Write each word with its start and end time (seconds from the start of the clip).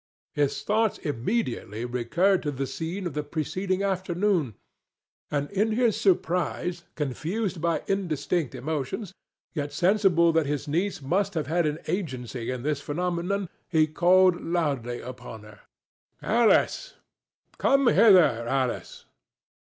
His 0.33 0.63
thoughts 0.63 0.97
immediately 0.97 1.85
recurred 1.85 2.41
to 2.41 2.49
the 2.51 2.65
scene 2.65 3.05
of 3.05 3.13
the 3.13 3.21
preceding 3.21 3.83
afternoon, 3.83 4.55
and 5.29 5.47
in 5.51 5.73
his 5.73 5.95
surprise, 5.95 6.85
confused 6.95 7.61
by 7.61 7.83
indistinct 7.85 8.55
emotions, 8.55 9.13
yet 9.53 9.71
sensible 9.71 10.31
that 10.31 10.47
his 10.47 10.67
niece 10.67 11.03
must 11.03 11.35
have 11.35 11.45
had 11.45 11.67
an 11.67 11.77
agency 11.87 12.49
in 12.49 12.63
this 12.63 12.81
phenomenon, 12.81 13.47
he 13.69 13.85
called 13.85 14.41
loudly 14.43 15.01
upon 15.01 15.43
her: 15.43 15.59
"Alice! 16.19 16.95
Come 17.59 17.85
hither, 17.85 18.47
Alice!" 18.47 19.05